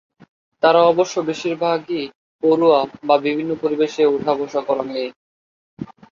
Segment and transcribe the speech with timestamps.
[0.63, 2.03] তারা অবশ্য বেশির ভাগই
[2.43, 5.09] পড়ুয়া বা বিভিন্ন পরিবেশে ওঠা-বসা করা মেয়ে।